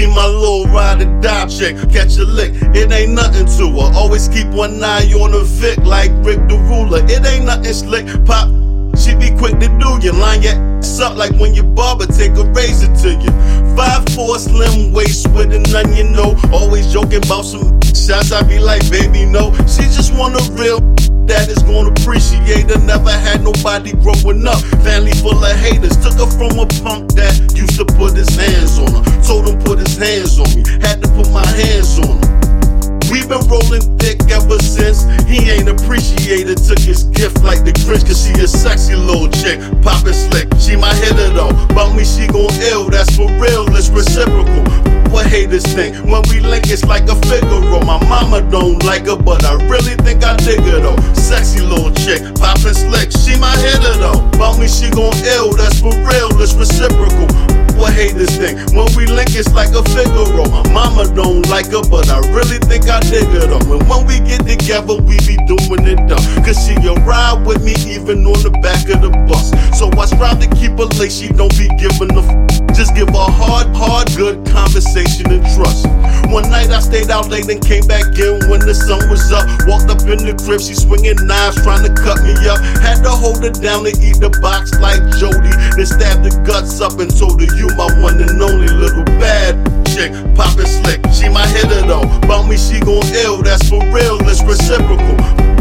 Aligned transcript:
She 0.00 0.06
my 0.06 0.26
little 0.26 0.64
ride 0.72 1.02
or 1.02 1.20
die 1.20 1.46
chick. 1.46 1.76
Catch 1.92 2.16
a 2.16 2.24
lick, 2.24 2.54
it 2.74 2.90
ain't 2.90 3.12
nothing 3.12 3.44
to 3.58 3.68
her. 3.68 3.92
Always 3.92 4.28
keep 4.28 4.46
one 4.46 4.82
eye 4.82 5.04
on 5.12 5.32
the 5.32 5.44
Vic 5.44 5.76
like 5.84 6.10
Rick 6.24 6.48
the 6.48 6.56
Ruler. 6.56 7.04
It 7.04 7.26
ain't 7.26 7.44
nothing 7.44 7.74
slick. 7.74 8.06
Pop 8.24 8.48
she 8.96 9.14
be 9.14 9.28
quick 9.36 9.60
to 9.60 9.68
do 9.76 10.00
you, 10.00 10.12
line 10.12 10.40
your 10.40 10.54
ass 10.54 11.00
up 11.00 11.18
like 11.18 11.32
when 11.38 11.52
your 11.52 11.64
barber 11.64 12.06
take 12.06 12.32
a 12.32 12.44
razor 12.44 12.88
to 13.02 13.12
you. 13.12 13.30
Five 13.76 14.08
four 14.16 14.38
slim 14.38 14.90
waist 14.92 15.28
with 15.32 15.52
an 15.52 15.68
onion, 15.76 16.12
know. 16.12 16.34
Always 16.50 16.90
joking 16.90 17.22
about 17.22 17.44
some 17.44 17.78
shots. 17.82 18.32
I 18.32 18.40
be 18.42 18.58
like, 18.58 18.88
baby, 18.90 19.26
no. 19.26 19.52
She 19.68 19.84
just 19.92 20.14
want 20.14 20.34
a 20.34 20.52
real 20.52 20.80
that 21.26 21.48
is 21.48 21.62
gonna 21.62 21.90
appreciate 21.90 22.70
her. 22.70 22.78
Never 22.86 23.12
had 23.12 23.44
nobody 23.44 23.92
growing 23.92 24.46
up. 24.48 24.60
Family 24.82 25.12
full 25.12 25.44
of 25.44 25.56
haters. 25.56 25.96
Took 25.98 26.14
her 26.14 26.26
from 26.26 26.58
a 26.58 26.66
punk 26.82 27.12
that 27.14 27.49
since. 34.80 35.04
He 35.28 35.50
ain't 35.50 35.68
appreciated, 35.68 36.58
took 36.58 36.78
his 36.78 37.04
gift 37.04 37.42
like 37.42 37.64
the 37.64 37.72
Grinch, 37.84 38.06
cause 38.06 38.24
she 38.24 38.32
a 38.40 38.48
sexy 38.48 38.96
little 38.96 39.28
chick. 39.28 39.60
Poppin' 39.82 40.14
slick, 40.14 40.48
she 40.58 40.76
my 40.76 40.92
hitter 40.94 41.30
though. 41.30 41.52
About 41.70 41.94
me, 41.94 42.04
she 42.04 42.26
gon' 42.26 42.50
ill, 42.72 42.88
that's 42.88 43.14
for 43.16 43.28
real, 43.38 43.68
it's 43.76 43.88
reciprocal. 43.90 44.64
What 45.10 45.26
haters 45.26 45.66
think? 45.66 45.96
When 46.06 46.22
we 46.30 46.38
link, 46.38 46.70
it's 46.70 46.84
like 46.84 47.08
a 47.10 47.16
Figaro. 47.26 47.82
My 47.84 47.98
mama 48.08 48.42
don't 48.48 48.82
like 48.84 49.06
her, 49.06 49.16
but 49.16 49.44
I 49.44 49.54
really 49.66 49.96
think 50.06 50.24
I 50.24 50.36
dig 50.36 50.60
her 50.60 50.80
though. 50.80 50.96
Sexy 51.14 51.60
little 51.60 51.92
chick, 51.92 52.22
poppin' 52.36 52.74
slick, 52.74 53.10
she 53.12 53.38
my 53.38 53.54
hitter 53.58 53.94
though. 53.98 54.22
About 54.34 54.58
me, 54.58 54.68
she 54.68 54.88
gon' 54.90 55.14
ill, 55.36 55.49
it's 59.40 59.54
like 59.54 59.72
a 59.72 59.82
Figaro. 59.96 60.44
My 60.52 60.62
mama 60.70 61.08
don't 61.16 61.48
like 61.48 61.72
her, 61.72 61.80
but 61.88 62.10
I 62.10 62.20
really 62.36 62.60
think 62.68 62.88
I 62.88 63.00
dig 63.00 63.24
her 63.32 63.48
though. 63.48 63.72
And 63.72 63.88
when 63.88 64.04
we 64.06 64.20
get 64.20 64.44
together, 64.46 64.94
we 64.94 65.16
be 65.24 65.40
doing 65.48 65.88
it 65.88 66.00
though. 66.06 66.20
Cause 66.44 66.60
she 66.60 66.76
a 66.84 66.92
ride 67.08 67.46
with 67.46 67.64
me 67.64 67.72
even 67.88 68.26
on 68.28 68.36
the 68.44 68.52
back 68.60 68.84
of 68.92 69.00
the 69.00 69.08
bus. 69.24 69.48
So 69.78 69.88
I 69.96 70.04
strive 70.04 70.38
to 70.44 70.48
keep 70.54 70.76
her 70.76 70.92
late, 71.00 71.12
she 71.12 71.28
don't 71.28 71.56
be 71.56 71.68
giving 71.80 72.12
a 72.12 72.20
f- 72.20 72.76
Her 73.20 73.28
hard, 73.28 73.76
hard, 73.76 74.08
good 74.16 74.46
conversation 74.48 75.28
and 75.28 75.44
trust. 75.52 75.84
One 76.32 76.48
night 76.48 76.70
I 76.72 76.80
stayed 76.80 77.10
out 77.10 77.28
late 77.28 77.50
and 77.50 77.60
came 77.60 77.84
back 77.84 78.16
in 78.16 78.48
when 78.48 78.64
the 78.64 78.72
sun 78.72 79.10
was 79.10 79.28
up. 79.30 79.44
Walked 79.68 79.92
up 79.92 80.00
in 80.08 80.24
the 80.24 80.32
crib, 80.40 80.64
she 80.64 80.72
swinging 80.72 81.20
knives, 81.28 81.60
trying 81.60 81.84
to 81.84 81.92
cut 81.92 82.24
me 82.24 82.32
up. 82.48 82.56
Had 82.80 83.04
to 83.04 83.10
hold 83.10 83.44
her 83.44 83.52
down 83.52 83.84
to 83.84 83.92
eat 83.92 84.24
the 84.24 84.32
box 84.40 84.72
like 84.80 85.04
Jody. 85.20 85.52
Then 85.76 85.84
stabbed 85.84 86.24
the 86.24 86.32
guts 86.48 86.80
up 86.80 86.96
and 86.96 87.12
told 87.12 87.44
her, 87.44 87.50
You 87.60 87.68
my 87.76 87.92
one 88.00 88.16
and 88.24 88.40
only 88.40 88.72
little 88.72 89.04
bad 89.20 89.52
chick. 89.92 90.16
Poppin' 90.32 90.64
slick, 90.64 91.04
she 91.12 91.28
my 91.28 91.44
hitter 91.44 91.84
though. 91.84 92.08
About 92.24 92.48
me, 92.48 92.56
she 92.56 92.80
gon' 92.80 93.04
ill, 93.20 93.44
that's 93.44 93.68
for 93.68 93.84
real, 93.92 94.16
it's 94.24 94.40
reciprocal. 94.40 95.20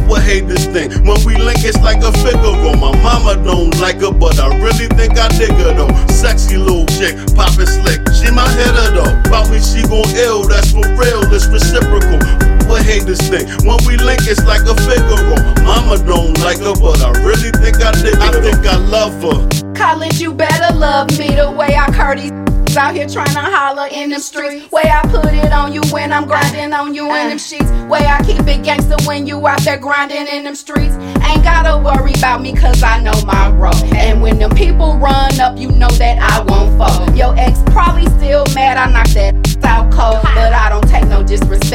What 0.10 0.26
this 0.26 0.66
thing. 0.66 0.90
When 1.06 1.22
we 1.23 1.38
link, 1.38 1.62
it's 1.62 1.78
like 1.86 2.02
a 2.02 2.12
Figaro. 2.12 2.73
My 2.73 2.90
mama 3.04 3.38
don't 3.46 3.78
like 3.80 4.02
her, 4.02 4.12
but 4.12 4.40
I 4.40 4.58
really 4.58 4.88
think 4.98 5.20
I 5.20 5.28
dig 5.38 5.52
her 5.52 5.73
though. 5.78 5.94
Sexy 6.08 6.58
little 6.58 6.79
chick, 7.00 7.16
poppin' 7.33 7.66
slick, 7.66 8.03
she 8.11 8.30
my 8.30 8.44
hitter 8.59 8.92
though. 8.92 9.16
About 9.23 9.50
me, 9.50 9.64
she 9.64 9.81
gon' 9.88 10.03
ill, 10.19 10.44
that's 10.44 10.72
for 10.72 10.83
real, 11.00 11.23
it's 11.31 11.47
reciprocal. 11.47 12.19
What 12.67 12.83
haters 12.83 13.22
think? 13.31 13.47
When 13.64 13.80
we 13.88 13.95
link, 13.97 14.28
it's 14.28 14.44
like 14.44 14.61
a 14.67 14.75
Figaro. 14.83 15.39
Mama 15.64 15.97
don't 16.03 16.38
like 16.39 16.59
her, 16.59 16.75
but 16.75 17.02
I 17.02 17.11
really 17.23 17.52
think 17.64 17.81
I 17.81 17.92
dig. 18.03 18.16
I 18.20 18.31
think 18.44 18.67
I 18.67 18.77
love 18.77 19.16
her. 19.23 19.73
College, 19.73 20.20
you 20.20 20.33
better 20.33 20.75
love 20.75 21.09
me 21.17 21.33
the 21.36 21.50
way 21.50 21.75
I 21.75 21.88
curdy. 21.88 22.30
Out 22.77 22.94
here 22.94 23.09
trying 23.09 23.33
to 23.33 23.42
holler 23.42 23.88
in 23.92 24.11
them 24.11 24.22
streets. 24.22 24.72
Way 24.72 24.83
I 24.83 25.02
put 25.09 25.33
it 25.33 25.52
on 25.52 25.73
you 25.73 25.81
when 25.92 26.14
I'm 26.14 26.25
grinding 26.27 26.72
on 26.72 26.94
you 26.94 27.08
in 27.16 27.30
them 27.30 27.39
sheets. 27.39 27.70
Way 27.89 28.05
I 28.05 28.23
keep 28.23 28.47
it 28.47 28.64
gangster 28.64 28.95
when 29.05 29.25
you 29.25 29.45
out 29.47 29.61
there 29.61 29.77
grinding 29.77 30.27
in 30.27 30.43
them 30.43 30.55
streets. 30.55 30.95
Ain't 31.27 31.43
gotta 31.43 31.82
worry 31.83 32.14
about 32.14 32.42
me 32.42 32.55
cause 32.55 32.82
I 32.83 33.02
know 33.02 33.20
my 33.26 33.49
role. 33.49 33.73
And 33.95 34.21
when 34.21 34.38
them 34.38 34.52
people 34.52 34.95
run 34.98 35.19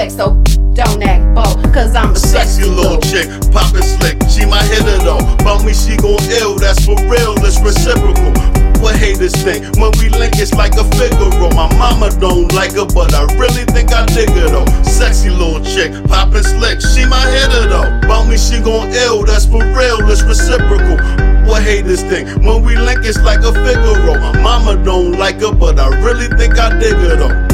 disrespect, 0.05 0.13
so 0.13 0.65
don't 0.75 1.03
act 1.03 1.35
bold. 1.35 1.73
Cause 1.73 1.95
I'm 1.95 2.13
a 2.13 2.17
Sexy 2.17 2.65
little 2.65 3.01
chick, 3.01 3.29
poppin' 3.53 3.83
slick, 3.83 4.19
she 4.29 4.45
my 4.47 4.63
hitter 4.63 4.99
though. 4.99 5.19
About 5.41 5.65
me, 5.65 5.73
she 5.73 5.97
gon' 5.97 6.23
ill, 6.41 6.57
that's 6.57 6.85
for 6.85 6.97
real, 7.09 7.35
it's 7.45 7.61
reciprocal. 7.61 8.33
What 8.83 8.97
haters 8.97 9.33
think? 9.33 9.65
When 9.77 9.93
we 9.99 10.11
link, 10.11 10.35
it's 10.37 10.53
like 10.53 10.75
a 10.75 10.85
Figaro. 10.85 11.49
My 11.55 11.73
mama 11.79 12.11
don't 12.21 12.53
like 12.53 12.73
her, 12.73 12.85
but 12.85 13.15
I 13.15 13.25
really 13.37 13.65
think 13.65 13.93
I 13.93 14.05
dig 14.07 14.29
her 14.31 14.49
though. 14.49 14.83
Sexy 14.83 15.31
little 15.31 15.65
chick, 15.65 15.93
poppin' 16.09 16.43
slick, 16.43 16.81
she 16.81 17.07
my 17.07 17.25
hitter 17.31 17.69
though. 17.69 17.99
About 18.05 18.29
me, 18.29 18.37
she 18.37 18.61
gon' 18.61 18.93
ill, 18.93 19.25
that's 19.25 19.47
for 19.47 19.65
real, 19.65 19.99
it's 20.11 20.23
reciprocal. 20.23 20.99
What 21.47 21.63
haters 21.63 22.03
think? 22.03 22.29
When 22.43 22.63
we 22.63 22.77
link, 22.77 23.01
it's 23.05 23.21
like 23.21 23.41
a 23.41 23.53
Figaro. 23.53 24.19
My 24.19 24.41
mama 24.41 24.83
don't 24.83 25.13
like 25.13 25.41
her, 25.41 25.53
but 25.53 25.79
I 25.79 25.89
really 26.03 26.29
think 26.37 26.59
I 26.59 26.79
dig 26.79 26.95
her 26.95 27.17
though. 27.17 27.54